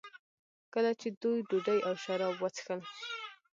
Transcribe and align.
کله 0.73 0.91
چې 0.99 1.07
دوی 1.21 1.39
ډوډۍ 1.47 1.79
او 1.87 1.93
شراب 2.03 2.35
وڅښل. 2.39 2.81